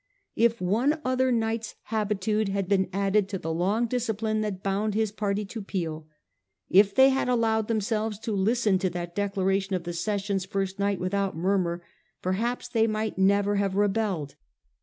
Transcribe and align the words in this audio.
If 0.35 0.59
one 0.59 0.99
other 1.05 1.31
night's 1.31 1.75
habitude 1.83 2.49
had 2.49 2.67
been 2.67 2.89
added 2.91 3.29
to 3.29 3.37
the 3.37 3.53
long 3.53 3.85
discipline 3.85 4.41
that 4.41 4.63
bound 4.63 4.95
his 4.95 5.11
party 5.11 5.45
to 5.45 5.61
Peel; 5.61 6.07
if 6.71 6.95
they 6.95 7.09
had 7.09 7.29
allowed 7.29 7.67
themselves 7.67 8.17
to 8.21 8.31
listen 8.31 8.79
to 8.79 8.89
that 8.89 9.13
declaration 9.13 9.75
of 9.75 9.83
the 9.83 9.93
session's 9.93 10.43
first 10.43 10.79
night 10.79 10.99
without 10.99 11.37
murmur, 11.37 11.83
perhaps 12.19 12.67
they 12.67 12.87
might 12.87 13.19
never 13.19 13.57
have 13.57 13.75
rebelled. 13.75 14.33